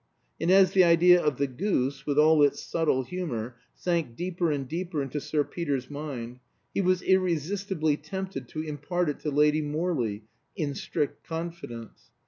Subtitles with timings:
[0.39, 4.67] And as the idea of the goose, with all its subtle humor, sank deeper and
[4.67, 6.39] deeper into Sir Peter's mind,
[6.73, 10.23] he was irresistibly tempted to impart it to Lady Morley
[10.55, 12.09] (in strict confidence).